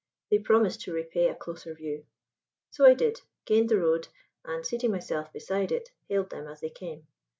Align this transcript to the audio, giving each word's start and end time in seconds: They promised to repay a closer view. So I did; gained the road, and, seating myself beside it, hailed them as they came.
They 0.31 0.39
promised 0.39 0.81
to 0.81 0.93
repay 0.93 1.27
a 1.29 1.35
closer 1.35 1.75
view. 1.75 2.07
So 2.71 2.87
I 2.87 2.95
did; 2.95 3.21
gained 3.45 3.69
the 3.69 3.77
road, 3.77 4.07
and, 4.43 4.65
seating 4.65 4.89
myself 4.89 5.31
beside 5.31 5.71
it, 5.71 5.91
hailed 6.09 6.31
them 6.31 6.47
as 6.47 6.61
they 6.61 6.71
came. 6.71 7.05